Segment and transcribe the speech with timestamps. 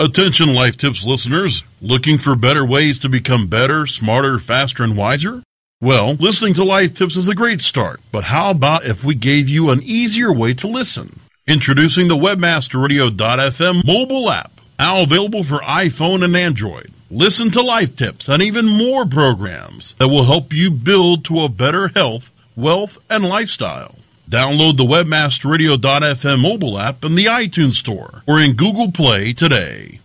[0.00, 5.42] Attention Life Tips listeners, looking for better ways to become better, smarter, faster, and wiser?
[5.78, 9.50] Well, listening to Life Tips is a great start, but how about if we gave
[9.50, 11.20] you an easier way to listen?
[11.46, 16.90] Introducing the WebmasterRadio.fm mobile app, now available for iPhone and Android.
[17.10, 21.50] Listen to Life Tips and even more programs that will help you build to a
[21.50, 23.96] better health, wealth, and lifestyle.
[24.30, 29.98] Download the WebmasterRadio.fm mobile app in the iTunes Store or in Google Play today.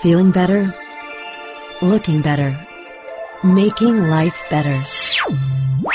[0.00, 0.72] Feeling better?
[1.82, 2.56] Looking better?
[3.42, 4.80] Making life better.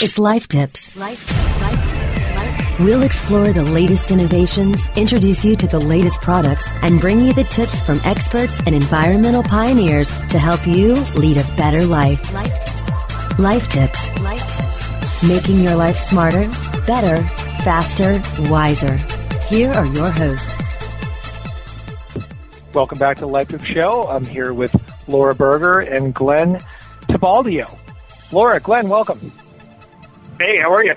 [0.02, 0.94] It's Life Tips.
[0.98, 7.22] Life, life, We'll explore the latest innovations, introduce you to the latest products, and bring
[7.22, 12.34] you the tips from experts and environmental pioneers to help you lead a better life.
[13.40, 14.20] Life Tips.
[14.20, 14.65] Life Tips.
[15.24, 16.48] Making your life smarter,
[16.86, 17.24] better,
[17.64, 18.98] faster, wiser.
[19.48, 20.62] Here are your hosts.
[22.74, 24.04] Welcome back to the Life of Show.
[24.10, 24.76] I'm here with
[25.08, 26.60] Laura Berger and Glenn
[27.08, 27.76] Tibaldeo.
[28.32, 29.32] Laura, Glenn, welcome.
[30.38, 30.96] Hey, how are you?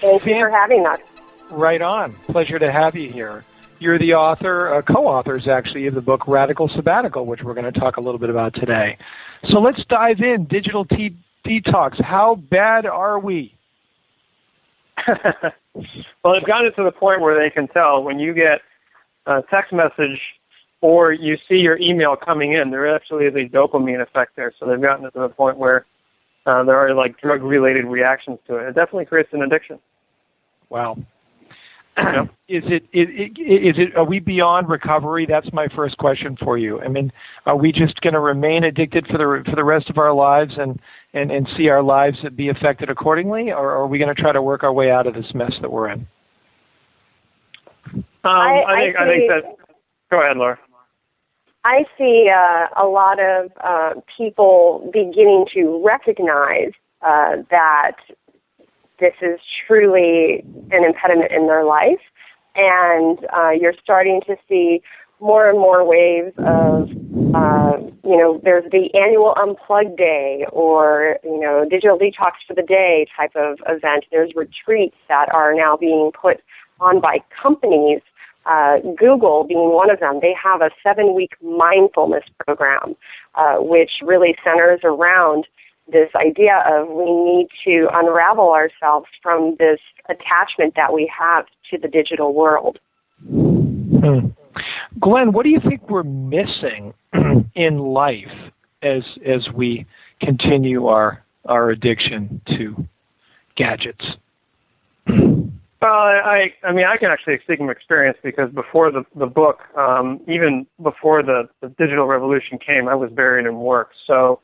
[0.00, 1.00] Thank you for having us.
[1.50, 2.14] Right on.
[2.28, 3.44] Pleasure to have you here.
[3.78, 7.78] You're the author, uh, co-authors actually, of the book Radical Sabbatical, which we're going to
[7.78, 8.96] talk a little bit about today.
[9.50, 10.44] So let's dive in.
[10.44, 11.16] Digital tea
[11.46, 12.02] detox.
[12.02, 13.56] How bad are we?
[15.06, 18.60] well, they've gotten to the point where they can tell when you get
[19.26, 20.20] a text message
[20.80, 24.52] or you see your email coming in, there actually is a dopamine effect there.
[24.58, 25.86] So they've gotten to the point where
[26.46, 28.68] uh, there are like drug related reactions to it.
[28.68, 29.78] It definitely creates an addiction.
[30.68, 30.96] Wow.
[32.48, 35.26] is it is, is it are we beyond recovery?
[35.28, 36.80] That's my first question for you.
[36.80, 37.10] I mean
[37.46, 40.52] are we just going to remain addicted for the for the rest of our lives
[40.58, 40.78] and
[41.14, 44.42] and and see our lives be affected accordingly or are we going to try to
[44.42, 46.06] work our way out of this mess that we're in?
[47.94, 49.56] Um, I, I, think I, I think that
[50.10, 50.58] go ahead laura.
[51.64, 56.70] I see uh, a lot of uh, people beginning to recognize
[57.02, 57.96] uh, that
[58.98, 62.00] this is truly an impediment in their life.
[62.54, 64.80] And uh, you're starting to see
[65.20, 66.88] more and more waves of,
[67.34, 72.62] uh, you know, there's the annual unplug day or, you know, digital detox for the
[72.62, 74.04] day type of event.
[74.10, 76.40] There's retreats that are now being put
[76.80, 78.00] on by companies.
[78.44, 82.94] Uh, Google being one of them, they have a seven week mindfulness program,
[83.34, 85.46] uh, which really centers around
[85.90, 91.78] this idea of we need to unravel ourselves from this attachment that we have to
[91.78, 92.78] the digital world.
[93.20, 94.28] Hmm.
[95.00, 96.94] Glenn, what do you think we're missing
[97.54, 98.52] in life
[98.82, 99.86] as as we
[100.20, 102.86] continue our our addiction to
[103.56, 104.04] gadgets?
[105.82, 109.60] Well, I, I mean, I can actually speak from experience because before the the book,
[109.76, 113.90] um, even before the, the digital revolution came, I was buried in work.
[114.06, 114.40] So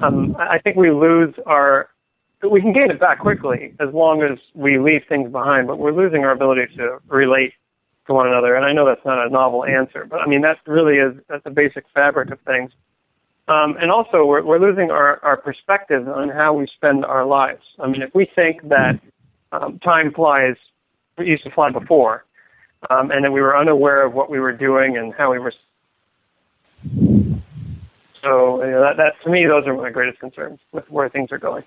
[0.00, 1.88] um, I think we lose our,
[2.48, 5.92] we can gain it back quickly as long as we leave things behind, but we're
[5.92, 7.52] losing our ability to relate
[8.06, 8.54] to one another.
[8.54, 11.44] And I know that's not a novel answer, but I mean, that really is, that's
[11.44, 12.70] the basic fabric of things.
[13.48, 17.62] Um, and also, we're, we're losing our, our perspective on how we spend our lives.
[17.80, 19.00] I mean, if we think that
[19.50, 20.54] um, time flies,
[21.18, 22.24] it used to fly before,
[22.90, 25.52] um, and that we were unaware of what we were doing and how we were
[28.22, 31.30] so you know, that, that to me, those are my greatest concerns with where things
[31.32, 31.64] are going.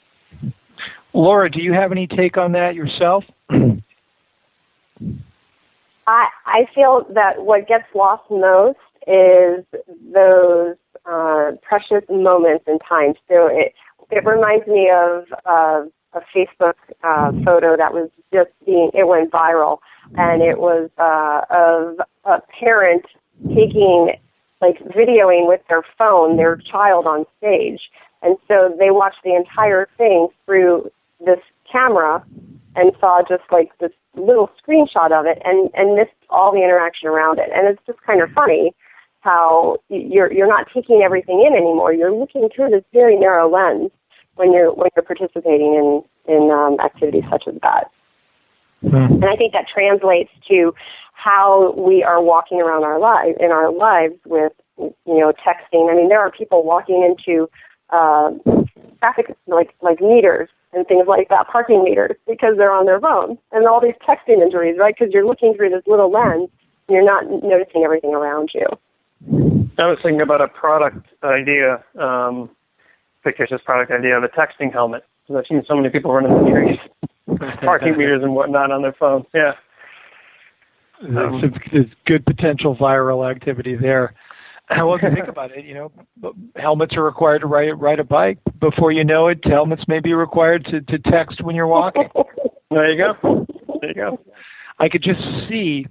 [1.13, 3.23] Laura, do you have any take on that yourself?
[6.07, 8.77] I I feel that what gets lost most
[9.07, 9.65] is
[10.13, 10.75] those
[11.05, 13.13] uh, precious moments in time.
[13.27, 13.73] So it
[14.11, 19.31] it reminds me of uh, a Facebook uh, photo that was just being it went
[19.31, 19.79] viral,
[20.17, 23.05] and it was uh, of a parent
[23.49, 24.13] taking
[24.63, 27.81] like videoing with their phone their child on stage.
[28.21, 32.23] And so they watched the entire thing through this camera
[32.75, 37.09] and saw just like this little screenshot of it and, and missed all the interaction
[37.09, 37.49] around it.
[37.53, 38.73] And it's just kind of funny
[39.19, 41.93] how you're you're not taking everything in anymore.
[41.93, 43.91] You're looking through this very narrow lens
[44.35, 47.91] when you're when you're participating in in um, activities such as that.
[48.83, 49.23] Mm.
[49.23, 50.73] And I think that translates to
[51.23, 55.91] how we are walking around our lives in our lives with you know texting.
[55.91, 57.49] I mean, there are people walking into
[57.89, 58.31] uh,
[58.99, 63.37] traffic like like meters and things like that, parking meters, because they're on their phone,
[63.51, 64.95] and all these texting injuries, right?
[64.97, 66.49] Because you're looking through this little lens,
[66.87, 68.65] and you're not noticing everything around you.
[69.77, 72.49] I was thinking about a product idea, um,
[73.23, 75.03] fictitious product idea of a texting helmet.
[75.27, 78.93] Because I've seen so many people running the streets, parking meters and whatnot on their
[78.93, 79.25] phones.
[79.33, 79.53] Yeah.
[81.01, 84.13] There's, um, there's good potential viral activity there.
[84.69, 85.91] Well, if you think about it, you know,
[86.55, 88.39] helmets are required to ride ride a bike.
[88.59, 92.09] Before you know it, helmets may be required to to text when you're walking.
[92.71, 93.45] there you go.
[93.81, 94.19] There you go.
[94.79, 95.85] I could just see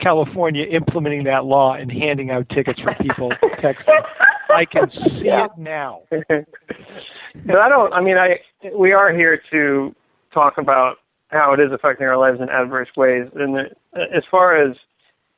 [0.00, 3.32] California implementing that law and handing out tickets for people
[3.62, 4.02] texting.
[4.50, 5.46] I can see yeah.
[5.46, 6.02] it now.
[6.10, 7.92] but I don't.
[7.92, 8.36] I mean, I
[8.76, 9.94] we are here to
[10.32, 10.96] talk about
[11.28, 13.28] how it is affecting our lives in adverse ways.
[13.34, 13.58] And
[13.94, 14.76] as far as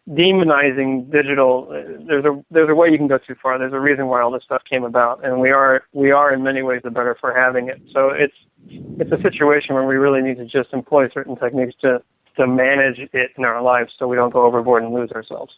[0.08, 1.66] demonizing digital,
[2.06, 3.58] there's a there's a way you can go too far.
[3.58, 6.42] There's a reason why all this stuff came about, and we are we are in
[6.42, 7.80] many ways the better for having it.
[7.92, 8.34] So it's
[8.68, 12.02] it's a situation where we really need to just employ certain techniques to
[12.36, 15.52] to manage it in our lives, so we don't go overboard and lose ourselves.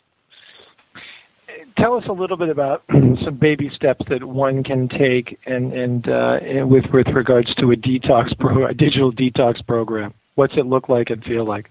[1.78, 2.82] Tell us a little bit about
[3.24, 7.76] some baby steps that one can take, and and, uh, with with regards to a
[7.76, 10.14] detox pro, a digital detox program.
[10.34, 11.66] What's it look like and feel like?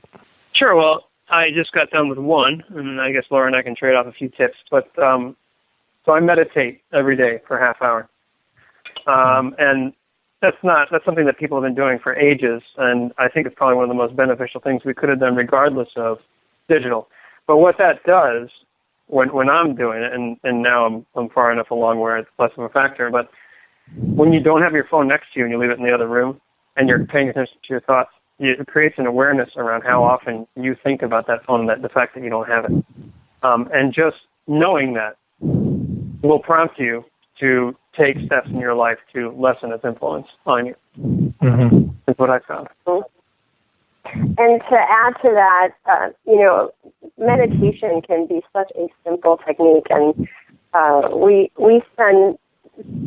[0.53, 0.75] Sure.
[0.75, 3.95] Well, I just got done with one, and I guess Laura and I can trade
[3.95, 4.57] off a few tips.
[4.69, 5.35] But um,
[6.05, 8.09] so I meditate every day for a half hour,
[9.07, 9.93] um, and
[10.41, 13.55] that's not that's something that people have been doing for ages, and I think it's
[13.55, 16.17] probably one of the most beneficial things we could have done, regardless of
[16.67, 17.07] digital.
[17.47, 18.49] But what that does
[19.07, 22.29] when when I'm doing it, and and now I'm I'm far enough along where it's
[22.39, 23.29] less of a factor, but
[24.15, 25.93] when you don't have your phone next to you and you leave it in the
[25.93, 26.41] other room,
[26.75, 28.11] and you're paying attention to your thoughts,
[28.41, 32.15] it creates an awareness around how often you think about that phone that the fact
[32.15, 32.71] that you don't have it.
[33.43, 34.17] Um, and just
[34.47, 37.05] knowing that will prompt you
[37.39, 40.75] to take steps in your life to lessen its influence on you.
[40.99, 41.89] Mm-hmm.
[42.07, 42.67] Is what I found.
[44.05, 46.71] And to add to that, uh, you know,
[47.17, 50.27] meditation can be such a simple technique, and
[50.73, 52.37] uh, we we spend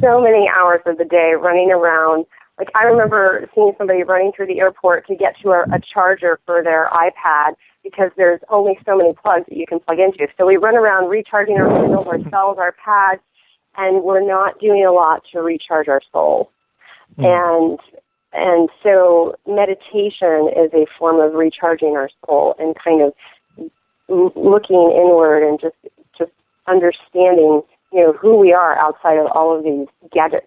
[0.01, 2.27] so many hours of the day running around
[2.59, 6.39] like I remember seeing somebody running through the airport to get to a, a charger
[6.47, 10.27] for their iPad because there's only so many plugs that you can plug into.
[10.39, 13.21] So we run around recharging our Kindles, our cells, our pads,
[13.77, 16.51] and we're not doing a lot to recharge our soul.
[17.19, 17.25] Mm.
[17.27, 17.79] And
[18.33, 23.13] and so meditation is a form of recharging our soul and kind of
[24.09, 25.77] looking inward and just
[26.17, 26.33] just
[26.67, 27.63] understanding
[27.93, 30.47] you know who we are outside of all of these gadgets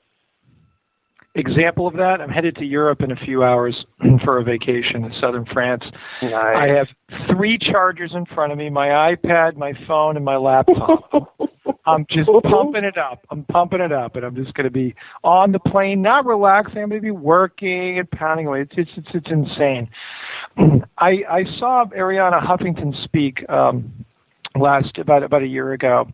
[1.38, 3.86] example of that, I'm headed to Europe in a few hours
[4.24, 5.84] for a vacation in southern France.
[6.22, 6.34] Nice.
[6.34, 6.88] I have
[7.30, 11.36] three chargers in front of me my iPad, my phone, and my laptop.
[11.86, 13.26] I'm just pumping it up.
[13.32, 14.94] I'm pumping it up, and I'm just going to be
[15.24, 16.82] on the plane, not relaxing.
[16.82, 18.62] I'm going to be working and pounding away.
[18.62, 19.90] It's it's it's, it's insane.
[20.98, 24.06] I I saw Arianna Huffington speak um,
[24.60, 26.10] last about about a year ago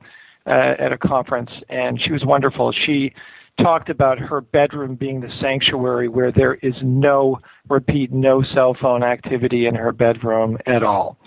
[0.45, 2.71] uh, at a conference, and she was wonderful.
[2.85, 3.13] She
[3.61, 7.39] talked about her bedroom being the sanctuary where there is no,
[7.69, 11.17] repeat, no cell phone activity in her bedroom at all.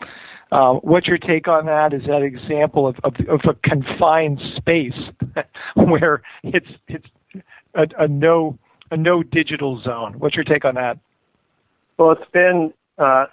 [0.53, 1.93] Um, what's your take on that?
[1.93, 4.95] Is that an example of, of, of a confined space
[5.75, 7.07] where it's it's
[7.75, 8.57] a, a, no
[8.93, 10.15] a no digital zone?
[10.19, 10.99] What's your take on that?
[11.99, 13.27] Well, it's been uh,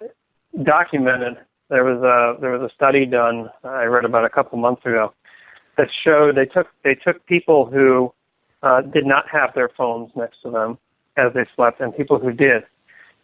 [0.64, 1.38] documented.
[1.70, 5.14] There was a there was a study done I read about a couple months ago
[5.78, 8.12] that showed they took they took people who
[8.64, 10.78] uh, did not have their phones next to them
[11.18, 12.64] as they slept, and people who did.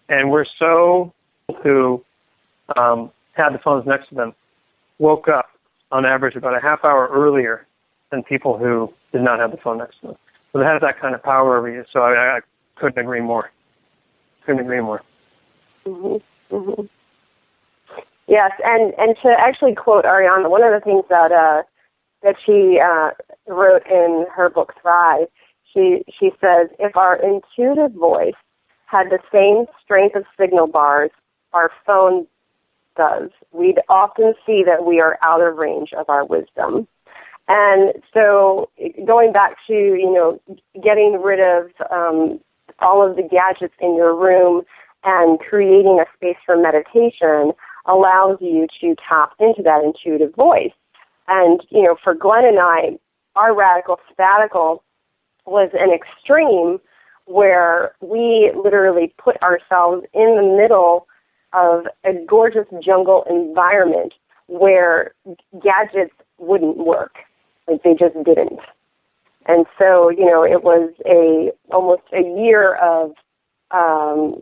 [0.09, 1.13] And we're so
[1.63, 2.03] who
[2.77, 4.33] um, had the phones next to them
[4.99, 5.49] woke up
[5.91, 7.65] on average about a half hour earlier
[8.11, 10.15] than people who did not have the phone next to them.
[10.51, 11.83] So it has that kind of power over you.
[11.91, 12.39] So I, I
[12.75, 13.51] couldn't agree more.
[14.45, 15.01] Couldn't agree more.
[15.85, 16.55] Mm-hmm.
[16.55, 16.81] Mm-hmm.
[18.27, 21.63] Yes, and and to actually quote Arianna, one of the things that uh,
[22.23, 23.11] that she uh,
[23.47, 25.27] wrote in her book Thrive.
[25.73, 28.33] She she says if our intuitive voice
[28.85, 31.11] had the same strength of signal bars
[31.53, 32.27] our phone
[32.95, 36.87] does, we'd often see that we are out of range of our wisdom.
[37.47, 38.69] And so,
[39.05, 40.39] going back to you know
[40.83, 42.39] getting rid of um,
[42.79, 44.63] all of the gadgets in your room
[45.03, 47.53] and creating a space for meditation
[47.85, 50.71] allows you to tap into that intuitive voice.
[51.29, 52.97] And, you know, for Glenn and I,
[53.35, 54.83] our radical sabbatical
[55.45, 56.79] was an extreme
[57.25, 61.07] where we literally put ourselves in the middle
[61.53, 64.13] of a gorgeous jungle environment
[64.47, 65.13] where
[65.61, 67.15] gadgets wouldn't work.
[67.67, 68.59] Like they just didn't.
[69.45, 73.11] And so, you know, it was a almost a year of
[73.71, 74.41] um,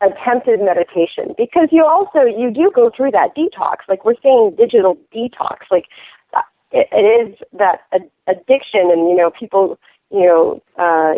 [0.00, 1.34] attempted meditation.
[1.36, 3.76] Because you also you do go through that detox.
[3.88, 5.58] Like we're saying digital detox.
[5.70, 5.86] Like
[6.34, 6.42] uh,
[6.72, 9.78] it, it is that ad- addiction and you know people
[10.10, 11.14] you know uh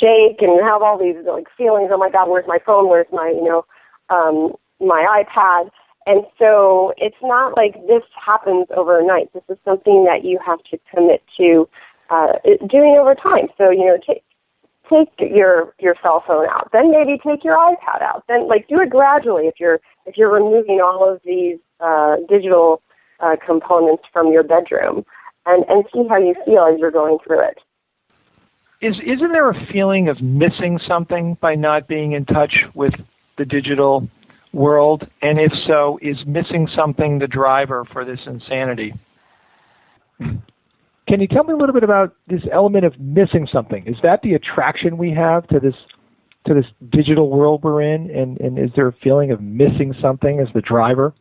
[0.00, 2.88] shake and have all these like feelings oh my god where's my phone?
[2.88, 3.64] Where's my you know
[4.10, 5.70] um my ipad?
[6.06, 9.32] And so it's not like this happens overnight.
[9.32, 11.66] This is something that you have to commit to
[12.10, 12.32] uh,
[12.68, 13.48] doing over time.
[13.56, 13.96] So, you know,
[14.94, 18.24] take your your cell phone out, then maybe take your iPad out.
[18.28, 22.82] Then like do it gradually if you're if you're removing all of these uh, digital
[23.20, 25.04] uh, components from your bedroom,
[25.46, 27.58] and and see how you feel as you're going through it.
[28.80, 32.92] Is isn't there a feeling of missing something by not being in touch with
[33.38, 34.08] the digital
[34.52, 35.08] world?
[35.22, 38.94] And if so, is missing something the driver for this insanity?
[41.14, 43.86] Can you tell me a little bit about this element of missing something?
[43.86, 45.76] Is that the attraction we have to this
[46.44, 50.40] to this digital world we're in, and, and is there a feeling of missing something
[50.40, 51.14] as the driver?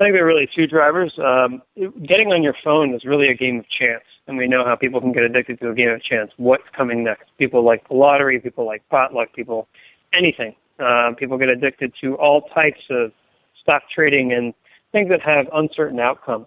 [0.00, 1.12] I think there are really two drivers.
[1.18, 4.76] Um, getting on your phone is really a game of chance, and we know how
[4.76, 6.30] people can get addicted to a game of chance.
[6.38, 7.24] What's coming next?
[7.36, 9.68] People like the lottery, people like potluck, people
[10.14, 10.54] anything.
[10.78, 13.12] Uh, people get addicted to all types of
[13.60, 14.54] stock trading and
[14.90, 16.46] things that have uncertain outcomes.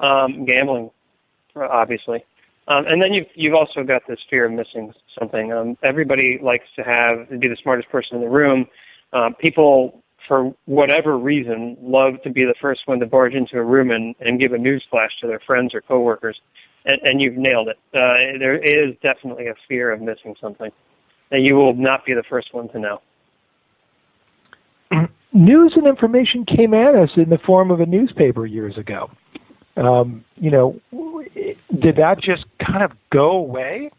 [0.00, 0.90] Um, gambling,
[1.64, 2.24] obviously.
[2.68, 5.52] Um, and then you've you've also got this fear of missing something.
[5.52, 8.66] Um, everybody likes to have to be the smartest person in the room.
[9.12, 13.64] Uh, people, for whatever reason, love to be the first one to barge into a
[13.64, 16.38] room and, and give a news flash to their friends or coworkers.
[16.84, 17.78] And, and you've nailed it.
[17.94, 20.70] Uh, there is definitely a fear of missing something,
[21.30, 23.00] and you will not be the first one to know
[25.32, 29.10] news and information came at us in the form of a newspaper years ago.
[29.76, 30.80] Um, you know,
[31.78, 33.90] did that just kind of go away?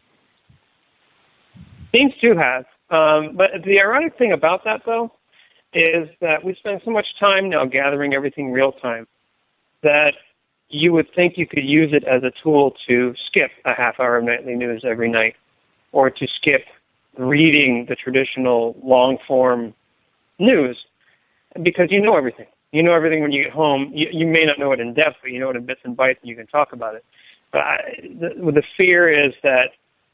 [1.92, 2.64] Seems to have.
[2.90, 5.12] Um, but the ironic thing about that, though,
[5.72, 9.06] is that we spend so much time now gathering everything real time
[9.82, 10.12] that
[10.68, 14.18] you would think you could use it as a tool to skip a half hour
[14.18, 15.34] of nightly news every night
[15.92, 16.64] or to skip
[17.18, 19.74] reading the traditional long form
[20.38, 20.78] news
[21.62, 22.46] because you know everything.
[22.72, 23.90] You know everything when you get home.
[23.92, 25.96] You, you may not know it in depth, but you know it in bits and
[25.96, 27.04] bytes, and you can talk about it.
[27.52, 29.70] I, the, the fear is that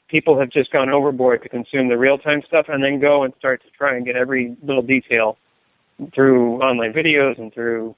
[0.09, 3.35] people have just gone overboard to consume the real time stuff, and then go and
[3.39, 5.37] start to try and get every little detail
[6.15, 7.95] through online videos and through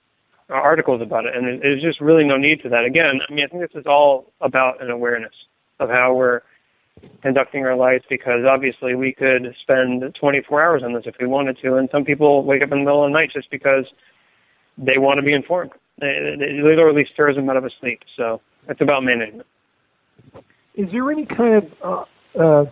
[0.48, 1.36] articles about it.
[1.36, 2.84] And there's just really no need to that.
[2.84, 5.34] Again, I mean, I think this is all about an awareness
[5.78, 6.40] of how we're
[7.22, 11.58] conducting our lives because obviously we could spend 24 hours on this if we wanted
[11.62, 13.84] to, and some people wake up in the middle of the night just because
[14.78, 15.72] they want to be informed.
[15.98, 18.00] It, it literally stirs them out of a sleep.
[18.16, 19.46] So it's about management.
[20.74, 22.06] Is there any kind of
[22.36, 22.64] uh, uh,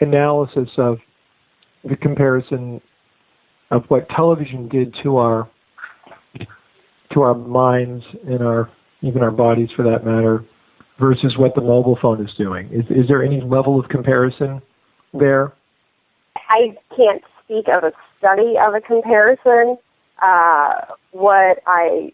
[0.00, 0.98] analysis of
[1.84, 2.80] the comparison
[3.70, 5.48] of what television did to our
[7.12, 8.70] to our minds and our
[9.02, 10.44] even our bodies for that matter
[10.98, 12.68] versus what the mobile phone is doing?
[12.72, 14.60] Is, is there any level of comparison
[15.14, 15.52] there?
[16.36, 19.78] I can't speak of a study of a comparison.
[20.20, 22.12] Uh, what I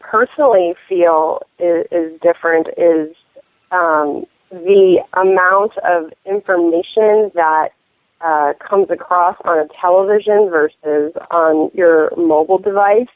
[0.00, 3.14] personally feel is, is different is
[3.70, 7.68] um, the amount of information that
[8.20, 13.06] uh, comes across on a television versus on your mobile device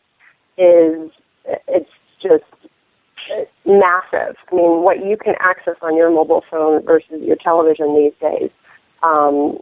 [0.59, 1.11] is
[1.66, 1.90] it's
[2.23, 2.45] just
[3.64, 4.37] massive.
[4.50, 8.50] I mean, what you can access on your mobile phone versus your television these days
[9.02, 9.59] um,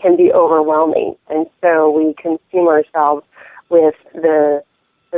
[0.00, 3.26] can be overwhelming, and so we consume ourselves
[3.68, 4.62] with the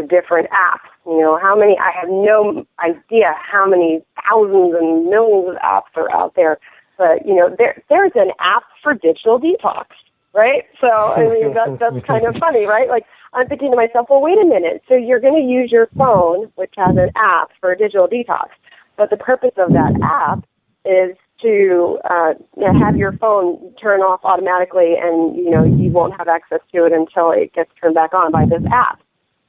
[0.01, 0.87] the different apps.
[1.07, 1.77] You know, how many?
[1.79, 6.59] I have no idea how many thousands and millions of apps are out there,
[6.97, 9.87] but you know, there there's an app for digital detox,
[10.35, 10.65] right?
[10.81, 12.89] So I mean, that, that's kind of funny, right?
[12.89, 14.83] Like I'm thinking to myself, well, wait a minute.
[14.89, 18.49] So you're going to use your phone, which has an app for a digital detox,
[18.97, 20.45] but the purpose of that app
[20.85, 22.35] is to uh,
[22.81, 26.93] have your phone turn off automatically, and you know you won't have access to it
[26.93, 29.01] until it gets turned back on by this app.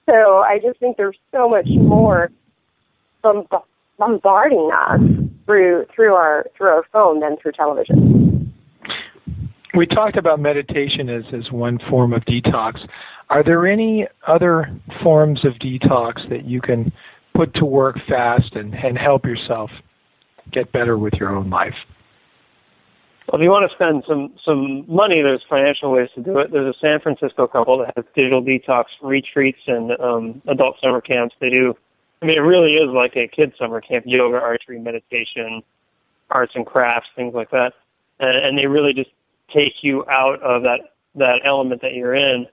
[0.10, 2.32] So I just think there's so much more
[3.22, 5.00] bombarding us
[5.46, 8.54] through through our through our phone than through television.
[9.76, 12.80] We talked about meditation as, as one form of detox.
[13.30, 14.68] Are there any other
[15.04, 16.92] forms of detox that you can
[17.36, 19.70] put to work fast and, and help yourself
[20.52, 21.76] get better with your own life?
[23.32, 26.52] Well, if you want to spend some some money, there's financial ways to do it.
[26.52, 31.36] There's a San Francisco couple that has digital detox retreats and um, adult summer camps.
[31.40, 31.76] They do.
[32.24, 35.62] I mean, it really is like a kid summer camp: yoga, archery, meditation,
[36.32, 37.74] arts and crafts, things like that.
[38.20, 39.12] And, and they really just
[39.56, 42.48] take you out of that that element that you're in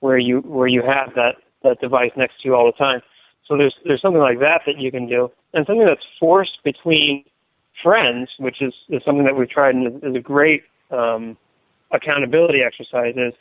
[0.00, 3.00] where you where you have that that device next to you all the time.
[3.46, 7.24] So there's there's something like that that you can do, and something that's forced between
[7.82, 11.36] friends, which is, is something that we've tried and is, is a great um,
[11.92, 13.14] accountability exercise.
[13.16, 13.34] Is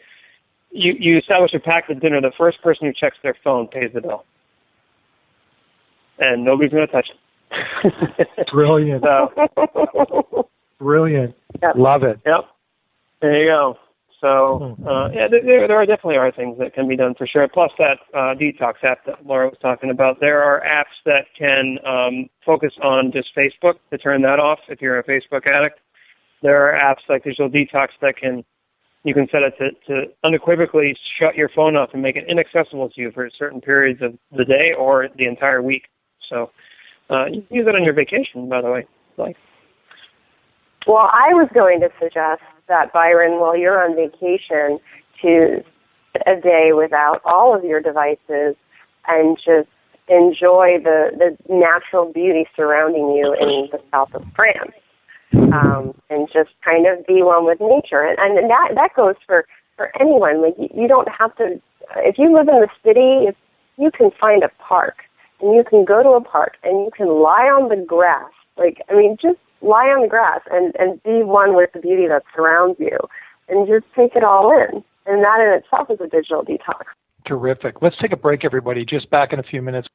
[0.72, 2.22] you you establish a pact at dinner.
[2.22, 4.26] The first person who checks their phone pays the bill,
[6.20, 7.18] and nobody's going to touch it.
[8.52, 9.04] Brilliant.
[9.04, 11.36] so, Brilliant.
[11.62, 11.76] Yep.
[11.76, 12.20] Love it.
[12.26, 12.46] Yep.
[13.22, 13.78] There you go.
[14.28, 14.88] So Hmm.
[14.88, 17.48] uh, yeah, there, there are definitely are things that can be done for sure.
[17.48, 20.20] Plus that uh, detox app that Laura was talking about.
[20.20, 24.82] There are apps that can um, focus on just Facebook to turn that off if
[24.82, 25.80] you're a Facebook addict.
[26.42, 28.44] There are apps like Digital Detox that can
[29.04, 32.90] you can set it to, to unequivocally shut your phone off and make it inaccessible
[32.90, 35.84] to you for certain periods of the day or the entire week.
[36.30, 36.52] So
[37.10, 38.86] uh, you can use that on your vacation, by the way.
[39.16, 39.38] Like
[40.86, 44.80] Well, I was going to suggest that Byron, while you're on vacation,
[45.22, 45.64] to
[46.26, 48.56] a day without all of your devices
[49.08, 49.70] and just
[50.08, 54.74] enjoy the, the natural beauty surrounding you in the south of France.
[55.34, 58.02] Um, and just kind of be one with nature.
[58.02, 59.46] And, and that, that goes for,
[59.76, 60.42] for anyone.
[60.42, 61.62] Like you, you don't have to,
[61.98, 63.36] if you live in the city, if
[63.78, 64.96] you can find a park
[65.42, 68.32] and you can go to a park and you can lie on the grass.
[68.58, 72.08] Like, I mean, just lie on the grass and, and be one with the beauty
[72.08, 72.98] that surrounds you
[73.50, 74.84] and just take it all in.
[75.06, 76.84] And that in itself is a digital detox.
[77.26, 77.82] Terrific.
[77.82, 78.86] Let's take a break, everybody.
[78.86, 79.88] Just back in a few minutes.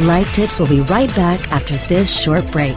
[0.00, 2.76] Life Tips will be right back after this short break.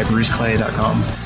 [0.00, 1.25] at bruceclay.com.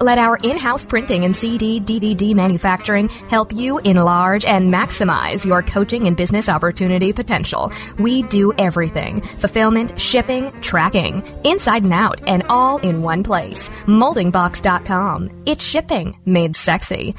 [0.00, 6.06] let our in-house printing and CD, DVD manufacturing help you enlarge and maximize your coaching
[6.06, 7.72] and business opportunity potential.
[7.98, 9.20] We do everything.
[9.20, 13.68] Fulfillment, shipping, tracking, inside and out, and all in one place.
[13.86, 15.44] Moldingbox.com.
[15.46, 17.14] It's shipping made sexy.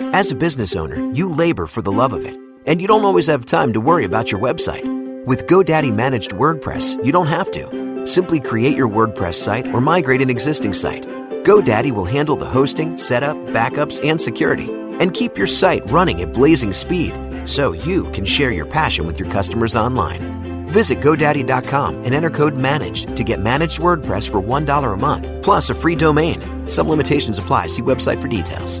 [0.00, 2.34] As a business owner, you labor for the love of it,
[2.66, 4.84] and you don't always have time to worry about your website.
[5.26, 8.06] With GoDaddy Managed WordPress, you don't have to.
[8.06, 11.06] Simply create your WordPress site or migrate an existing site.
[11.42, 16.32] GoDaddy will handle the hosting, setup, backups, and security, and keep your site running at
[16.32, 17.12] blazing speed
[17.44, 20.66] so you can share your passion with your customers online.
[20.68, 25.68] Visit GoDaddy.com and enter code MANAGED to get managed WordPress for $1 a month, plus
[25.68, 26.40] a free domain.
[26.70, 27.66] Some limitations apply.
[27.66, 28.80] See website for details.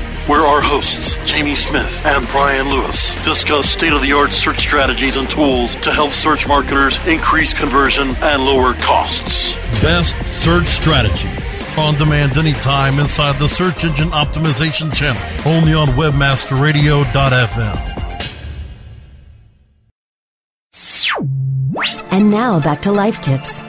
[0.27, 5.17] Where our hosts, Jamie Smith and Brian Lewis, discuss state of the art search strategies
[5.17, 9.53] and tools to help search marketers increase conversion and lower costs.
[9.81, 11.65] Best search strategies.
[11.75, 15.23] On demand anytime inside the Search Engine Optimization channel.
[15.43, 17.87] Only on WebmasterRadio.fm.
[22.11, 23.63] And now back to life tips.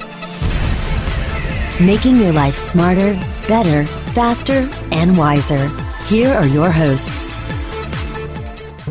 [1.80, 3.14] Making your life smarter,
[3.48, 5.70] better, faster, and wiser.
[6.08, 7.32] Here are your hosts.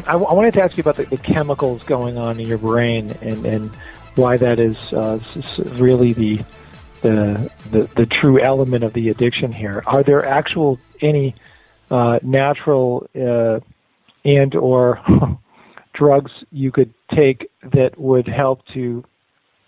[0.08, 3.12] I, I wanted to ask you about the, the, chemicals going on in your brain
[3.22, 3.76] and, and
[4.16, 5.20] why that is uh,
[5.76, 6.38] really the,
[7.02, 9.84] the, the the true element of the addiction here.
[9.86, 11.36] Are there actual any
[11.92, 13.60] uh, natural uh,
[14.24, 15.00] and or
[15.94, 19.04] drugs you could take that would help to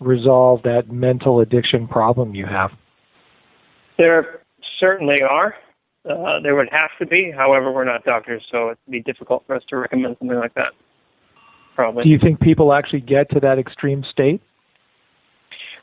[0.00, 2.72] resolve that mental addiction problem you have?
[3.98, 4.42] There
[4.80, 5.54] certainly are.
[6.08, 7.32] Uh, there would have to be.
[7.34, 10.72] However, we're not doctors, so it'd be difficult for us to recommend something like that.
[11.74, 12.04] Probably.
[12.04, 14.40] Do you think people actually get to that extreme state?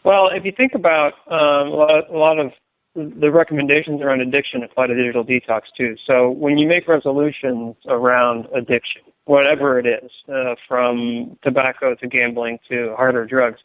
[0.04, 2.52] Well, if you think about um, a, lot, a lot of
[2.96, 5.96] the recommendations around addiction apply to digital detox too.
[6.06, 12.60] So when you make resolutions around addiction, whatever it is, uh, from tobacco to gambling
[12.70, 13.60] to harder drugs,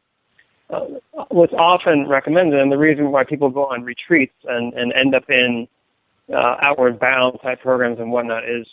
[0.71, 0.81] uh,
[1.31, 5.25] what's often recommended, and the reason why people go on retreats and, and end up
[5.29, 5.67] in
[6.33, 8.67] uh, outward bound type programs and whatnot, is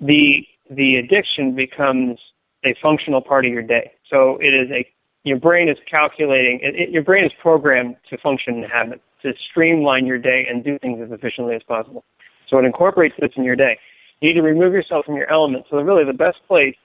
[0.00, 2.18] the the addiction becomes
[2.64, 3.92] a functional part of your day.
[4.10, 4.86] So it is a
[5.24, 6.60] your brain is calculating.
[6.62, 10.62] It, it, your brain is programmed to function in habits, to streamline your day and
[10.62, 12.04] do things as efficiently as possible.
[12.48, 13.76] So it incorporates this in your day.
[14.20, 15.66] You need to remove yourself from your element.
[15.68, 16.76] So really, the best place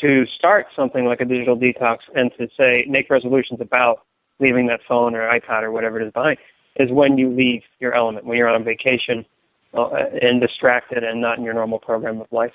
[0.00, 4.00] to start something like a digital detox and to say make resolutions about
[4.40, 6.38] leaving that phone or iPad or whatever it is behind
[6.78, 9.24] is when you leave your element, when you're on vacation
[9.74, 9.88] uh,
[10.20, 12.52] and distracted and not in your normal program of life.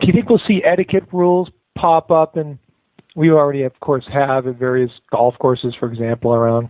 [0.00, 2.58] Do you think we'll see etiquette rules pop up and
[3.14, 6.68] we already of course have at various golf courses for example around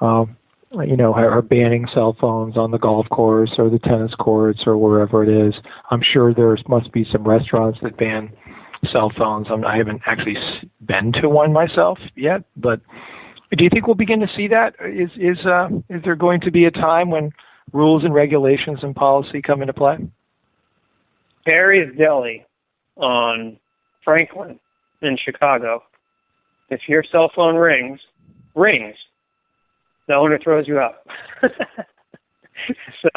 [0.00, 0.36] um,
[0.72, 4.76] you know are banning cell phones on the golf course or the tennis courts or
[4.76, 5.54] wherever it is
[5.90, 8.30] i'm sure there must be some restaurants that ban
[8.92, 9.46] cell phones.
[9.50, 10.36] I'm, I haven't actually
[10.80, 12.80] been to one myself yet, but
[13.54, 14.74] do you think we'll begin to see that?
[14.80, 17.30] Is is uh, is there going to be a time when
[17.72, 19.98] rules and regulations and policy come into play?
[21.46, 22.44] Harry's Deli
[22.96, 23.58] on
[24.04, 24.58] Franklin
[25.02, 25.82] in Chicago.
[26.70, 28.00] If your cell phone rings,
[28.54, 28.96] rings,
[30.08, 31.06] the owner throws you out.
[33.02, 33.10] so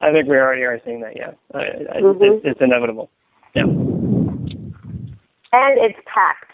[0.00, 1.16] I think we already are seeing that.
[1.16, 2.22] Yeah, mm-hmm.
[2.22, 3.10] it's, it's inevitable.
[3.54, 3.64] Yeah
[5.52, 6.52] and it's packed.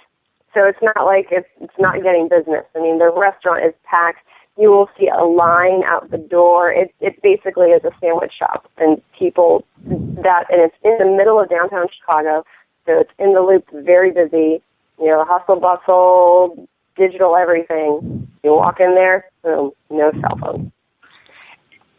[0.54, 2.64] So it's not like it's it's not getting business.
[2.76, 4.20] I mean, the restaurant is packed.
[4.58, 6.70] You will see a line out the door.
[6.70, 11.40] It it basically is a sandwich shop, and people that and it's in the middle
[11.40, 12.44] of downtown Chicago,
[12.86, 14.62] so it's in the loop, very busy.
[14.98, 18.28] You know, hustle bustle, digital everything.
[18.44, 20.72] You walk in there, boom, no cell phone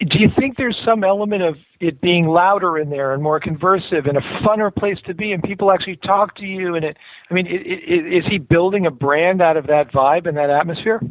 [0.03, 4.07] do you think there's some element of it being louder in there and more conversive
[4.07, 6.97] and a funner place to be and people actually talk to you and it
[7.29, 10.49] i mean it, it, is he building a brand out of that vibe and that
[10.49, 11.01] atmosphere?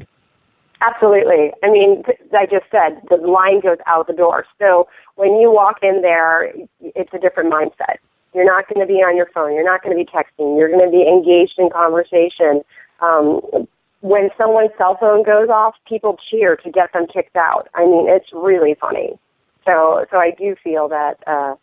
[0.80, 1.52] Absolutely.
[1.62, 2.02] I mean
[2.32, 4.46] i just said the line goes out the door.
[4.58, 7.96] So when you walk in there it's a different mindset.
[8.34, 9.52] You're not going to be on your phone.
[9.52, 10.56] You're not going to be texting.
[10.58, 12.62] You're going to be engaged in conversation.
[13.00, 13.68] Um,
[14.02, 17.68] when someone's cell phone goes off, people cheer to get them kicked out.
[17.74, 19.18] I mean, it's really funny.
[19.64, 21.54] So, so I do feel that uh,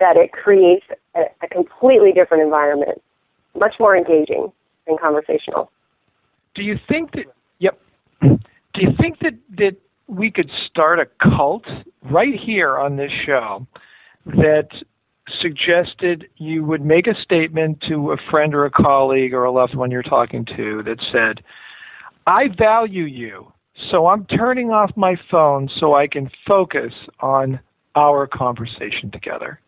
[0.00, 3.02] that it creates a, a completely different environment,
[3.54, 4.50] much more engaging
[4.86, 5.70] and conversational.
[6.54, 7.26] Do you think that?
[7.58, 7.78] Yep.
[8.22, 11.66] Do you think that that we could start a cult
[12.10, 13.66] right here on this show
[14.26, 14.68] that
[15.40, 19.74] suggested you would make a statement to a friend or a colleague or a loved
[19.74, 21.42] one you're talking to that said,
[22.26, 23.52] I value you,
[23.90, 27.60] so I'm turning off my phone so I can focus on
[27.94, 29.60] our conversation together.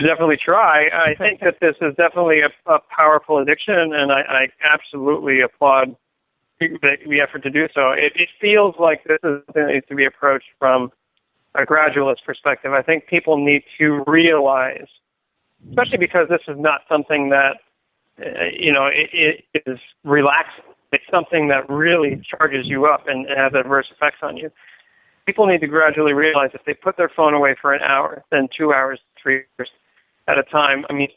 [0.00, 0.82] Definitely try.
[0.92, 5.94] I think that this is definitely a, a powerful addiction, and I, I absolutely applaud
[6.58, 6.68] the,
[7.06, 7.92] the, effort to do so.
[7.92, 10.90] It, it feels like this is something that needs to be approached from
[11.54, 12.72] a gradualist perspective.
[12.72, 14.88] I think people need to realize,
[15.68, 17.58] especially because this is not something that
[18.18, 23.26] uh, you know it, it is relaxing it's something that really charges you up and,
[23.26, 24.50] and has adverse effects on you.
[25.26, 28.48] People need to gradually realize if they put their phone away for an hour, then
[28.56, 29.70] two hours, three hours
[30.28, 30.84] at a time.
[30.88, 31.08] I mean,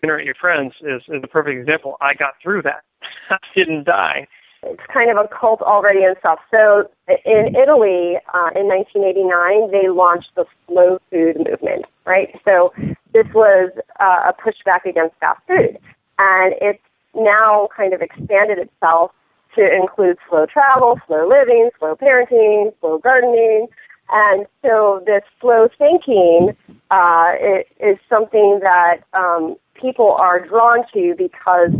[0.00, 1.96] dinner at your friends is, is a perfect example.
[2.00, 2.84] I got through that.
[3.30, 4.26] I didn't die.
[4.62, 6.38] It's kind of a cult already in itself.
[6.50, 12.28] So in Italy, uh, in 1989, they launched the slow food movement, right?
[12.44, 12.72] So
[13.12, 13.70] this was
[14.00, 15.78] uh, a pushback against fast food.
[16.18, 16.82] And it's
[17.14, 19.12] now kind of expanded itself
[19.56, 23.68] to include slow travel, slow living, slow parenting, slow gardening.
[24.10, 26.56] And so this slow thinking
[26.90, 27.32] uh,
[27.80, 31.70] is something that um, people are drawn to because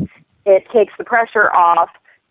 [0.46, 1.90] it takes the pressure off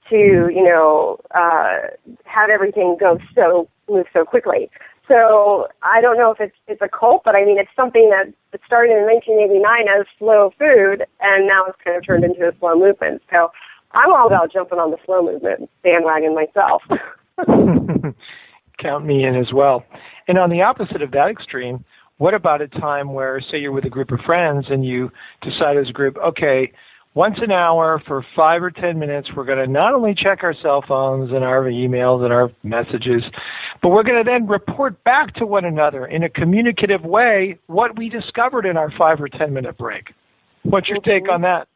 [0.09, 1.87] to, you know, uh,
[2.25, 4.69] have everything go so move so quickly.
[5.07, 8.33] So I don't know if it's it's a cult, but I mean it's something that
[8.65, 12.75] started in 1989 as slow food, and now it's kind of turned into a slow
[12.75, 13.21] movement.
[13.29, 13.51] So
[13.93, 16.81] I'm all about jumping on the slow movement bandwagon myself.
[18.79, 19.83] Count me in as well.
[20.27, 21.83] And on the opposite of that extreme,
[22.17, 25.77] what about a time where, say, you're with a group of friends and you decide
[25.77, 26.71] as a group, okay,
[27.15, 30.55] once an hour for five or ten minutes, we're going to not only check our
[30.61, 33.23] cell phones and our emails and our messages,
[33.81, 37.97] but we're going to then report back to one another in a communicative way what
[37.97, 40.05] we discovered in our five or ten minute break.
[40.63, 41.33] What's your take mm-hmm.
[41.33, 41.67] on that?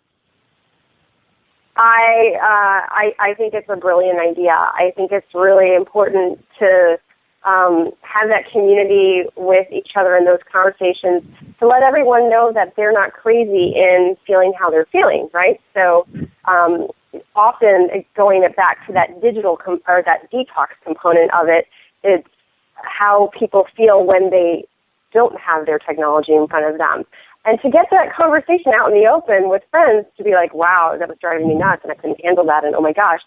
[1.77, 4.51] I, uh, I I think it's a brilliant idea.
[4.51, 6.97] I think it's really important to
[7.43, 11.23] um, have that community with each other in those conversations
[11.59, 15.59] to let everyone know that they're not crazy in feeling how they're feeling, right?
[15.73, 16.05] So
[16.45, 16.87] um,
[17.35, 21.67] often going back to that digital com- or that detox component of it,
[22.03, 22.27] it's
[22.75, 24.65] how people feel when they
[25.13, 27.05] don't have their technology in front of them.
[27.47, 30.97] And to get that conversation out in the open with friends to be like, wow,
[30.99, 33.21] that was driving me nuts and I couldn't handle that and oh my gosh.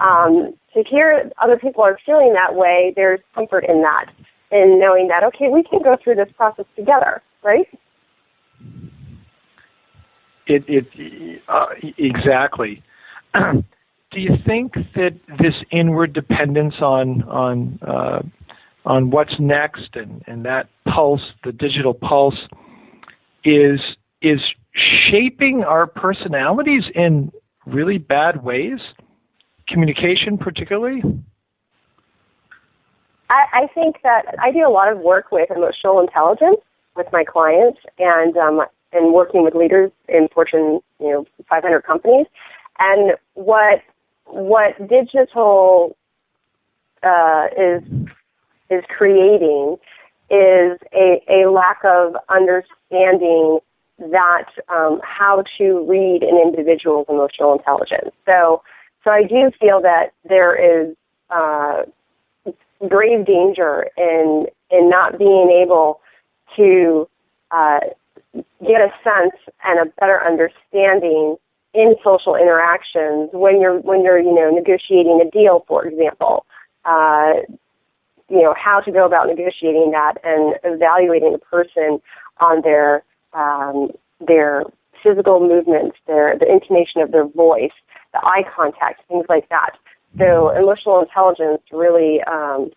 [0.00, 4.06] Um, to hear other people are feeling that way, there's comfort in that,
[4.50, 7.66] in knowing that, okay, we can go through this process together, right?
[10.46, 11.66] It, it uh,
[11.98, 12.82] exactly.
[13.34, 18.22] Do you think that this inward dependence on on uh,
[18.86, 22.38] on what's next and, and that pulse, the digital pulse,
[23.46, 23.80] is
[24.20, 24.40] is
[24.74, 27.32] shaping our personalities in
[27.64, 28.80] really bad ways?
[29.68, 31.02] Communication, particularly.
[33.30, 36.60] I, I think that I do a lot of work with emotional intelligence
[36.96, 42.26] with my clients, and um, and working with leaders in Fortune, you know, 500 companies.
[42.78, 43.82] And what
[44.24, 45.96] what digital
[47.02, 47.82] uh, is
[48.70, 49.76] is creating
[50.30, 53.60] is a, a lack of understanding
[53.98, 58.14] that um, how to read an individual's emotional intelligence.
[58.26, 58.62] So,
[59.04, 60.94] so I do feel that there is
[61.30, 61.82] uh,
[62.88, 66.00] grave danger in in not being able
[66.56, 67.08] to
[67.50, 67.80] uh,
[68.34, 69.34] get a sense
[69.64, 71.36] and a better understanding
[71.72, 76.44] in social interactions when you're when you're you know negotiating a deal, for example.
[76.84, 77.32] Uh,
[78.28, 82.00] you know how to go about negotiating that and evaluating a person
[82.38, 83.90] on their um,
[84.26, 84.64] their
[85.02, 87.74] physical movements, their the intonation of their voice,
[88.12, 89.76] the eye contact, things like that.
[90.18, 92.70] So emotional intelligence really um,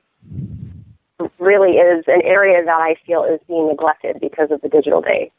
[1.40, 5.32] really is an area that I feel is being neglected because of the digital day.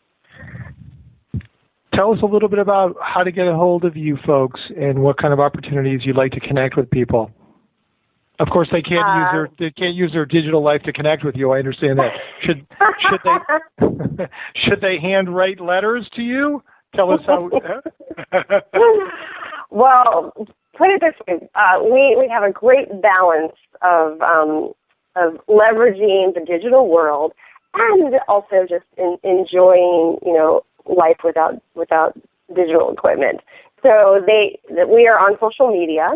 [1.94, 5.00] Tell us a little bit about how to get a hold of you folks and
[5.00, 7.30] what kind of opportunities you'd like to connect with people.
[8.40, 11.24] Of course, they can't uh, use their they can't use their digital life to connect
[11.24, 11.52] with you.
[11.52, 12.10] I understand that.
[12.42, 12.66] Should
[13.06, 14.24] should they
[14.64, 16.62] should they handwrite letters to you?
[16.96, 17.50] Tell us how.
[19.70, 20.32] well,
[20.74, 24.72] put it this way: uh, we we have a great balance of um,
[25.16, 27.32] of leveraging the digital world
[27.74, 32.18] and also just in, enjoying you know life without without
[32.54, 33.40] digital equipment.
[33.82, 36.12] So they we are on social media.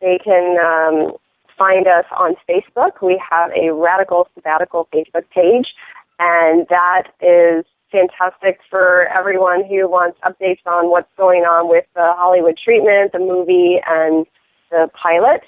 [0.00, 1.16] They can um,
[1.56, 3.00] find us on Facebook.
[3.02, 5.72] We have a Radical Sabbatical Facebook page,
[6.18, 12.12] and that is fantastic for everyone who wants updates on what's going on with the
[12.16, 14.26] Hollywood treatment, the movie, and
[14.70, 15.42] the pilot.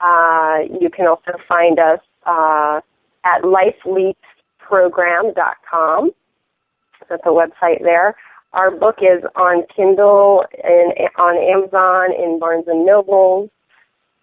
[0.00, 2.80] Uh, you can also find us uh,
[3.24, 6.10] at lifeleapsprogram.com.
[7.08, 8.14] That's a website there.
[8.52, 13.48] Our book is on Kindle and on Amazon, in Barnes and Noble,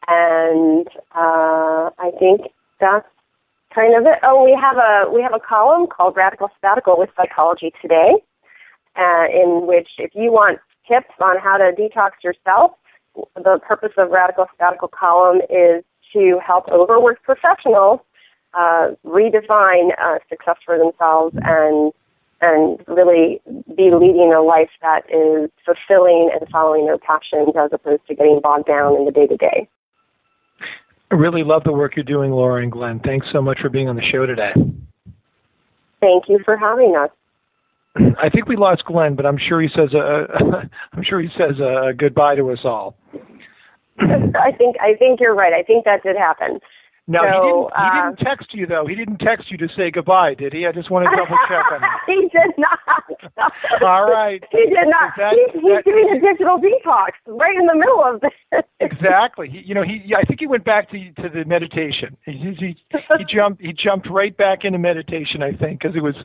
[0.07, 2.41] and uh, I think
[2.79, 3.07] that's
[3.73, 4.19] kind of it.
[4.23, 8.15] Oh, we have a we have a column called Radical Sabbatical with Psychology Today,
[8.95, 12.71] uh, in which if you want tips on how to detox yourself,
[13.35, 17.99] the purpose of Radical Sabbatical column is to help overworked professionals
[18.53, 21.91] uh, redefine uh, success for themselves and
[22.39, 23.41] and really
[23.75, 28.39] be leading a life that is fulfilling and following their passions as opposed to getting
[28.41, 29.67] bogged down in the day to day.
[31.11, 32.99] I really love the work you're doing, Laura and Glenn.
[32.99, 34.51] Thanks so much for being on the show today.
[36.01, 37.09] Thank you for having us.
[38.21, 41.29] I think we lost Glenn, but I'm sure he says uh, a, I'm sure he
[41.37, 42.95] says a goodbye to us all.
[43.99, 45.53] I think I think you're right.
[45.53, 46.59] I think that did happen.
[47.07, 47.71] No, so, he didn't.
[47.71, 48.85] Uh, he didn't text you though.
[48.85, 50.67] He didn't text you to say goodbye, did he?
[50.67, 52.01] I just want to double check on that.
[52.05, 53.81] he did not.
[53.81, 54.43] All right.
[54.51, 55.13] He did not.
[55.15, 58.63] That, he, he's that, doing a digital detox right in the middle of this.
[58.81, 59.49] exactly.
[59.49, 60.13] He, you know, he.
[60.15, 62.17] I think he went back to to the meditation.
[62.25, 63.61] He he, he jumped.
[63.61, 65.41] He jumped right back into meditation.
[65.41, 66.15] I think because it was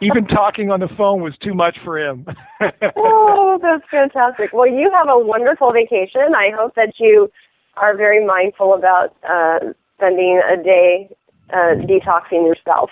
[0.00, 2.26] even talking on the phone was too much for him.
[2.96, 4.52] oh, that's fantastic.
[4.52, 6.22] Well, you have a wonderful vacation.
[6.36, 7.28] I hope that you
[7.76, 9.16] are very mindful about.
[9.28, 11.10] Uh, spending a day
[11.52, 12.90] uh, detoxing yourself.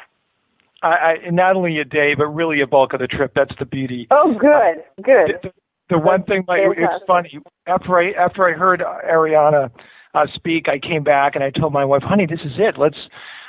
[0.82, 3.32] I, I, not only a day, but really a bulk of the trip.
[3.34, 4.06] That's the beauty.
[4.10, 5.38] Oh, good, good.
[5.42, 5.52] The,
[5.88, 7.38] the one thing, like, it's funny.
[7.66, 9.70] After I after I heard Arianna
[10.14, 12.76] uh, speak, I came back and I told my wife, "Honey, this is it.
[12.78, 12.98] Let's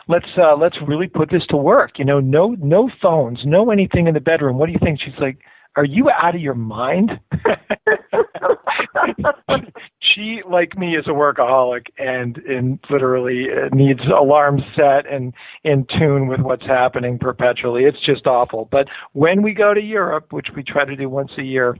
[0.08, 2.00] let's uh, let's really put this to work.
[2.00, 4.58] You know, no no phones, no anything in the bedroom.
[4.58, 5.40] What do you think?" She's like,
[5.76, 7.12] "Are you out of your mind?"
[10.18, 15.86] she, like me, is a workaholic and and literally uh, needs alarms set and in
[15.98, 17.84] tune with what's happening perpetually.
[17.84, 18.68] It's just awful.
[18.72, 21.78] But when we go to Europe, which we try to do once a year,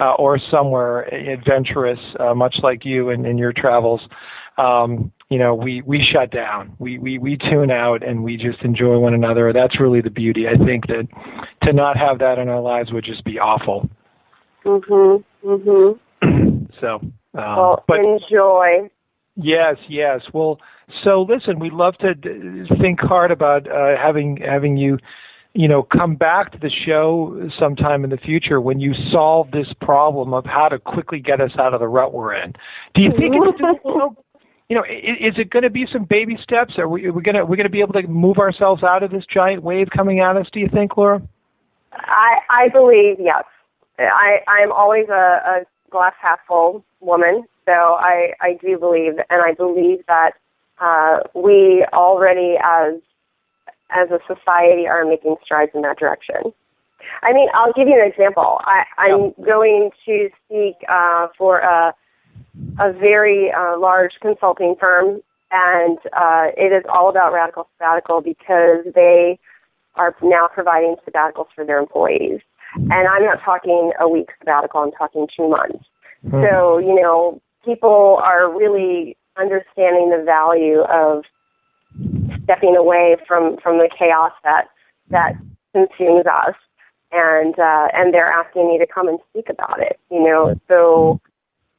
[0.00, 4.00] uh, or somewhere adventurous, uh, much like you in, in your travels,
[4.58, 6.74] um, you know, we, we shut down.
[6.78, 9.52] We, we, we tune out and we just enjoy one another.
[9.52, 10.44] That's really the beauty.
[10.46, 11.08] I think that
[11.62, 13.88] to not have that in our lives would just be awful.
[14.64, 15.24] Mhm.
[15.44, 15.98] Mhm.
[16.80, 17.00] So,
[17.34, 18.88] um, well, but enjoy.
[19.36, 20.20] Yes, yes.
[20.32, 20.60] Well,
[21.04, 24.98] so listen, we'd love to d- think hard about uh, having having you,
[25.54, 29.68] you know, come back to the show sometime in the future when you solve this
[29.80, 32.52] problem of how to quickly get us out of the rut we're in.
[32.94, 34.16] Do you think it's you know,
[34.68, 36.74] you know, is it going to be some baby steps?
[36.76, 39.02] Are we, are we going to we're going to be able to move ourselves out
[39.02, 40.46] of this giant wave coming at us?
[40.52, 41.22] Do you think, Laura?
[41.92, 43.44] I I believe yes.
[43.98, 49.42] I I'm always a, a glass half full woman, so I I do believe, and
[49.46, 50.32] I believe that
[50.80, 52.94] uh, we already as
[53.90, 56.52] as a society are making strides in that direction.
[57.22, 58.60] I mean, I'll give you an example.
[58.64, 61.94] I, I'm going to speak uh, for a
[62.80, 68.84] a very uh, large consulting firm, and uh, it is all about radical sabbatical because
[68.94, 69.38] they
[69.96, 72.40] are now providing sabbaticals for their employees.
[72.74, 75.84] And I'm not talking a week sabbatical, I'm talking two months.
[76.30, 81.24] So, you know, people are really understanding the value of
[82.44, 84.68] stepping away from, from the chaos that,
[85.10, 85.32] that
[85.72, 86.54] consumes us.
[87.10, 91.20] And, uh, and they're asking me to come and speak about it, you know, so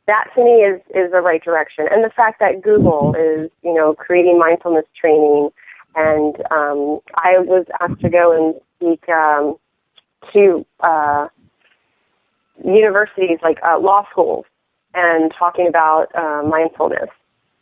[0.06, 1.88] that to me is, is the right direction.
[1.90, 5.50] And the fact that Google is, you know, creating mindfulness training
[5.96, 9.56] and, um, I was asked to go and speak, um,
[10.34, 11.28] to, uh,
[12.64, 14.46] universities like uh, law schools
[14.94, 17.10] and talking about uh, mindfulness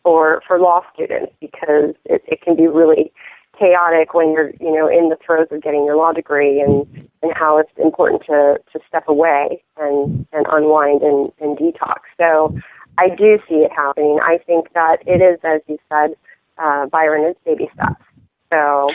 [0.04, 3.12] or for law students because it, it can be really
[3.58, 6.86] chaotic when you're you know in the throes of getting your law degree and
[7.22, 12.00] and how it's important to to step away and and unwind and, and detox.
[12.18, 12.56] So
[12.98, 14.20] I do see it happening.
[14.22, 16.16] I think that it is, as you said,
[16.58, 18.04] uh, Byron, it's baby steps.
[18.52, 18.90] So,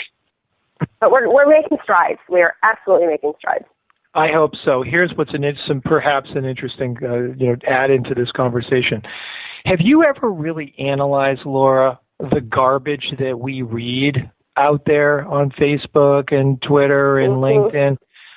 [1.01, 2.19] but we're we're making strides.
[2.29, 3.65] We are absolutely making strides.
[4.15, 4.83] I hope so.
[4.83, 9.03] Here's what's an some perhaps an interesting uh, you know add into this conversation.
[9.67, 16.33] Have you ever really analyzed, Laura, the garbage that we read out there on Facebook
[16.33, 17.77] and Twitter and mm-hmm.
[17.77, 17.97] LinkedIn?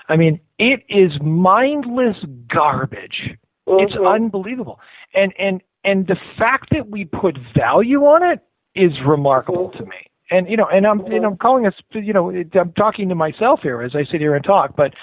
[0.09, 2.17] I mean, it is mindless
[2.51, 3.37] garbage.
[3.67, 3.83] Mm-hmm.
[3.83, 4.79] It's unbelievable.
[5.13, 8.39] And and and the fact that we put value on it
[8.75, 9.83] is remarkable mm-hmm.
[9.83, 10.08] to me.
[10.31, 13.61] And you know, and I'm and I'm calling us, you know, I'm talking to myself
[13.61, 14.93] here as I sit here and talk, but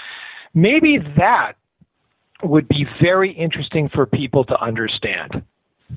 [0.55, 1.55] maybe that
[2.43, 5.43] would be very interesting for people to understand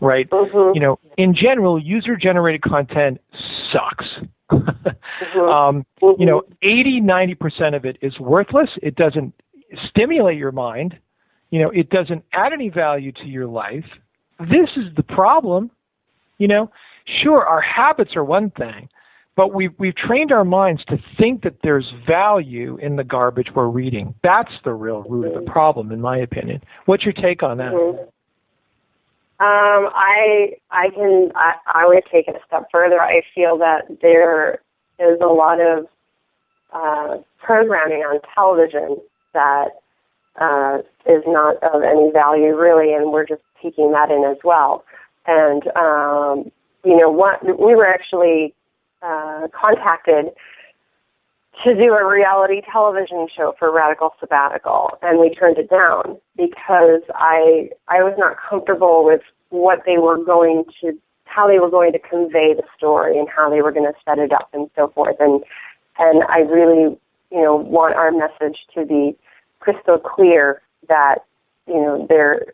[0.02, 0.30] right?
[0.30, 0.76] Mm-hmm.
[0.76, 3.20] You know in general user generated content
[3.72, 4.06] sucks.
[4.06, 4.20] Mm-hmm.
[5.40, 6.98] Um, you know mm-hmm.
[6.98, 8.70] 80 90% of it is worthless.
[8.82, 9.34] It doesn't
[9.90, 10.98] stimulate your mind.
[11.52, 13.86] You know it doesn't add any value to your life.
[14.40, 15.72] This is the problem.
[16.38, 16.72] You know
[17.24, 18.90] sure our habits are one thing
[19.36, 23.68] but we've we've trained our minds to think that there's value in the garbage we're
[23.68, 24.14] reading.
[24.24, 26.62] That's the real root of the problem, in my opinion.
[26.86, 27.74] What's your take on that?
[29.42, 33.00] Um, I I can I, I would take it a step further.
[33.00, 34.56] I feel that there
[35.00, 35.88] is a lot of
[36.74, 38.98] uh, programming on television
[39.34, 39.70] that
[40.42, 44.84] uh, is not of any value really, and we're just taking that in as well.
[45.26, 46.52] And um,
[46.84, 48.54] you know, what we were actually
[49.02, 50.34] uh, contacted
[51.64, 57.02] to do a reality television show for Radical Sabbatical, and we turned it down because
[57.14, 61.92] I I was not comfortable with what they were going to how they were going
[61.92, 64.88] to convey the story and how they were going to set it up and so
[64.90, 65.18] forth.
[65.20, 65.44] And
[65.98, 66.98] and I really
[67.32, 69.16] you know want our message to be
[69.60, 71.20] crystal clear that
[71.68, 72.54] you know there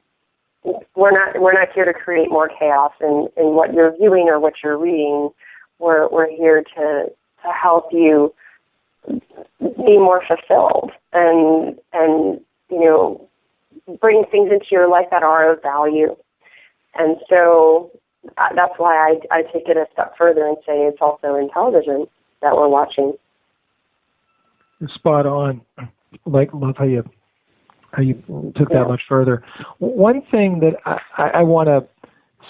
[0.96, 4.39] we're not we're not here to create more chaos in in what you're viewing or
[4.39, 5.30] what you're reading
[5.80, 7.05] we're we're here to
[7.43, 8.34] to help you
[9.07, 13.28] be more fulfilled and and you know
[13.99, 16.15] bring things into your life that are of value.
[16.95, 17.91] And so
[18.38, 21.49] uh, that's why I I take it a step further and say it's also in
[21.49, 22.07] television
[22.41, 23.13] that we're watching.
[24.93, 25.61] Spot on.
[26.26, 27.03] Like love how you
[27.91, 28.13] how you
[28.57, 29.43] took that much further.
[29.80, 30.76] One thing that
[31.17, 31.88] I, I want to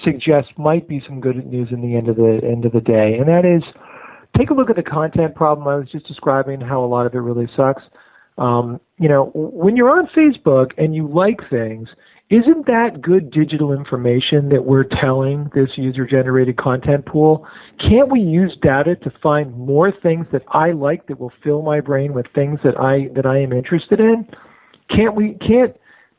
[0.03, 3.17] suggest might be some good news in the end of the end of the day,
[3.17, 3.63] and that is
[4.37, 6.61] take a look at the content problem I was just describing.
[6.61, 7.83] How a lot of it really sucks.
[8.37, 11.87] Um, you know, when you're on Facebook and you like things,
[12.29, 17.47] isn't that good digital information that we're telling this user generated content pool?
[17.79, 21.81] Can't we use data to find more things that I like that will fill my
[21.81, 24.27] brain with things that I that I am interested in?
[24.89, 25.75] Can't we can't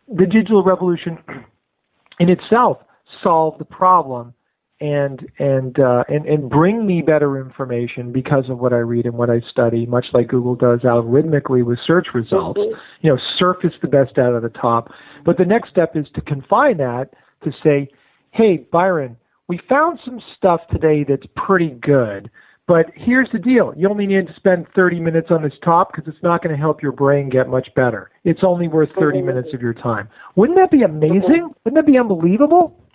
[0.09, 1.18] the digital revolution
[2.20, 2.79] in itself
[3.22, 4.34] solve the problem
[4.80, 9.14] and and uh, and and bring me better information because of what I read and
[9.14, 12.61] what I study, much like Google does algorithmically with search results.
[12.61, 12.78] Mm-hmm.
[13.07, 14.90] You know, surface the best out of the top.
[15.24, 17.11] But the next step is to confine that
[17.44, 17.88] to say,
[18.32, 19.16] hey, Byron,
[19.48, 22.30] we found some stuff today that's pretty good.
[22.68, 23.72] But here's the deal.
[23.76, 26.61] You only need to spend 30 minutes on this top because it's not going to
[26.61, 28.11] help your brain get much better.
[28.24, 29.26] It's only worth 30 mm-hmm.
[29.28, 30.09] minutes of your time.
[30.34, 31.20] Wouldn't that be amazing?
[31.22, 31.59] Mm-hmm.
[31.64, 32.86] Wouldn't that be unbelievable?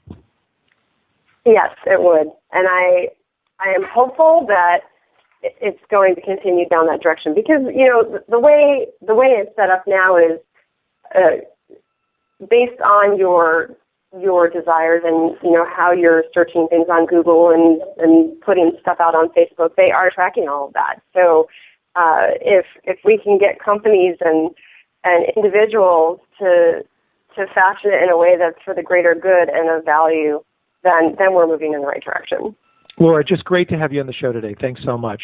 [1.46, 3.10] Yes, it would, and I
[3.60, 4.82] I am hopeful that
[5.44, 9.56] it's going to continue down that direction because you know the, way the way it's
[9.56, 10.40] set up now is
[11.16, 11.42] uh,
[12.50, 13.70] based on your
[14.20, 18.98] your desires and you know how you're searching things on Google and and putting stuff
[19.00, 19.76] out on Facebook.
[19.76, 21.02] They are tracking all of that.
[21.14, 21.48] So
[21.96, 24.52] uh, if if we can get companies and
[25.04, 26.84] and individuals to
[27.36, 30.44] to fashion it in a way that's for the greater good and of value
[30.84, 32.56] then then we're moving in the right direction.
[33.00, 34.56] Laura, just great to have you on the show today.
[34.60, 35.24] Thanks so much.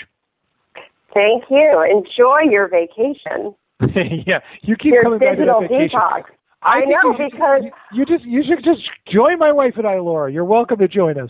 [1.14, 1.84] Thank you.
[1.90, 3.56] Enjoy your vacation.
[4.26, 6.00] yeah, you keep your coming back to that vacation.
[6.00, 6.24] Detox.
[6.64, 8.82] I, I know you because you, you just you should just
[9.12, 10.32] join my wife and I, Laura.
[10.32, 11.30] You're welcome to join us.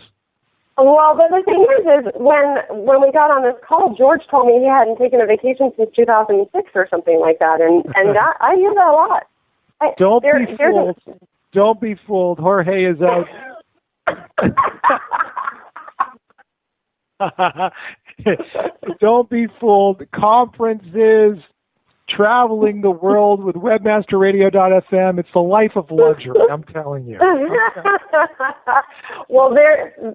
[0.77, 4.47] Well, but the thing is, is when when we got on this call, George told
[4.47, 8.37] me he hadn't taken a vacation since 2006 or something like that, and and that,
[8.39, 9.23] I hear that a lot.
[9.81, 10.99] I, Don't be fooled.
[11.51, 12.39] Don't be fooled.
[12.39, 13.25] Jorge is out
[18.99, 20.03] Don't be fooled.
[20.13, 21.37] Conferences,
[22.09, 25.19] traveling the world with webmasterradio.fm.
[25.19, 27.19] It's the life of luxury, I'm telling you.
[29.29, 29.93] well, there,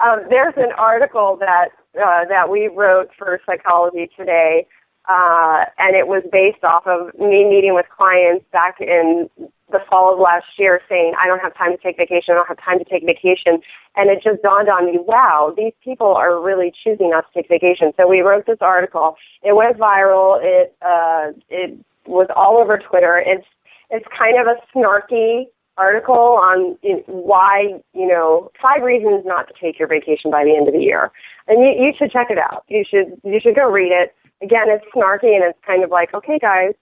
[0.00, 4.66] um, there's an article that uh, that we wrote for Psychology Today,
[5.08, 9.30] uh, and it was based off of me meeting with clients back in
[9.70, 12.48] the fall of last year saying, I don't have time to take vacation, I don't
[12.48, 13.62] have time to take vacation.
[13.96, 17.48] And it just dawned on me, wow, these people are really choosing not to take
[17.48, 17.92] vacation.
[17.96, 19.16] So we wrote this article.
[19.42, 20.38] It went viral.
[20.42, 23.22] It, uh, it was all over Twitter.
[23.24, 23.46] It's,
[23.90, 25.46] it's kind of a snarky
[25.76, 30.68] article on why, you know, five reasons not to take your vacation by the end
[30.68, 31.10] of the year.
[31.48, 32.64] And you, you should check it out.
[32.68, 34.14] You should, you should go read it.
[34.42, 36.74] Again, it's snarky and it's kind of like, okay guys,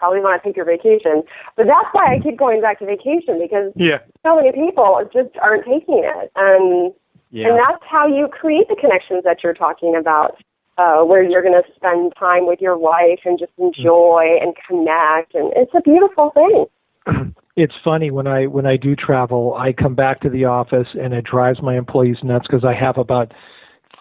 [0.00, 1.22] probably want to take your vacation.
[1.56, 3.98] But that's why I keep going back to vacation because yeah.
[4.24, 6.32] so many people just aren't taking it.
[6.34, 6.92] And
[7.30, 7.48] yeah.
[7.48, 10.36] and that's how you create the connections that you're talking about.
[10.78, 14.44] Uh, where you're going to spend time with your wife and just enjoy mm-hmm.
[14.46, 17.34] and connect, and it's a beautiful thing.
[17.56, 21.12] it's funny when I when I do travel, I come back to the office and
[21.12, 23.32] it drives my employees nuts because I have about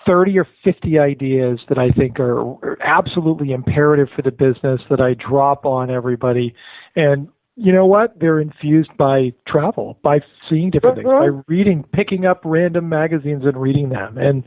[0.06, 5.14] 30 or 50 ideas that I think are absolutely imperative for the business that I
[5.14, 6.54] drop on everybody.
[6.96, 8.18] And you know what?
[8.20, 10.20] They're infused by travel, by
[10.50, 11.42] seeing different things, by mm-hmm.
[11.52, 14.18] reading, picking up random magazines and reading them.
[14.18, 14.46] And,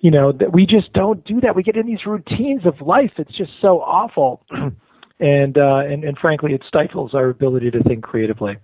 [0.00, 1.54] you know, that we just don't do that.
[1.54, 3.12] We get in these routines of life.
[3.16, 4.44] It's just so awful.
[5.20, 8.56] and, uh, and, and frankly, it stifles our ability to think creatively.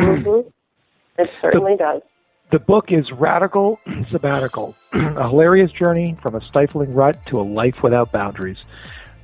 [0.00, 0.48] Mm-hmm.
[1.18, 2.02] It certainly the, does.
[2.52, 3.80] The book is Radical
[4.10, 8.58] Sabbatical, a hilarious journey from a stifling rut to a life without boundaries.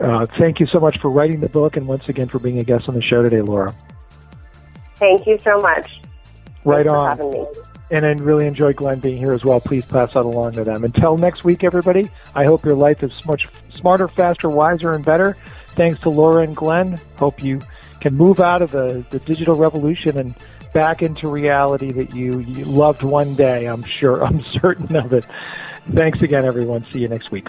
[0.01, 2.65] Uh, thank you so much for writing the book and once again for being a
[2.65, 3.75] guest on the show today, Laura.
[4.97, 6.01] Thank you so much.
[6.65, 7.47] Right Thanks on.
[7.91, 9.61] And I really enjoyed Glenn being here as well.
[9.61, 10.83] Please pass that along to them.
[10.85, 15.37] Until next week, everybody, I hope your life is much smarter, faster, wiser, and better.
[15.69, 16.99] Thanks to Laura and Glenn.
[17.19, 17.61] Hope you
[18.01, 20.35] can move out of the, the digital revolution and
[20.79, 23.67] back into reality that you, you loved one day.
[23.67, 24.25] I'm sure.
[24.25, 25.27] I'm certain of it.
[25.91, 26.85] Thanks again, everyone.
[26.93, 27.49] See you next week.